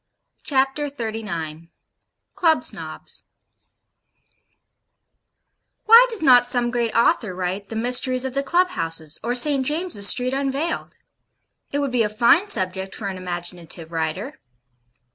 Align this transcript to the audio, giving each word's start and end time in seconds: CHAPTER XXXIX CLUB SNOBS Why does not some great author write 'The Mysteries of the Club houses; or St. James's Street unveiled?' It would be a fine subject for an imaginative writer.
CHAPTER 0.43 0.87
XXXIX 0.87 1.69
CLUB 2.33 2.63
SNOBS 2.63 3.25
Why 5.85 6.07
does 6.09 6.23
not 6.23 6.47
some 6.47 6.71
great 6.71 6.91
author 6.95 7.35
write 7.35 7.69
'The 7.69 7.75
Mysteries 7.75 8.25
of 8.25 8.33
the 8.33 8.41
Club 8.41 8.69
houses; 8.69 9.19
or 9.23 9.35
St. 9.35 9.63
James's 9.63 10.07
Street 10.07 10.33
unveiled?' 10.33 10.95
It 11.71 11.77
would 11.77 11.91
be 11.91 12.01
a 12.01 12.09
fine 12.09 12.47
subject 12.47 12.95
for 12.95 13.09
an 13.09 13.17
imaginative 13.17 13.91
writer. 13.91 14.39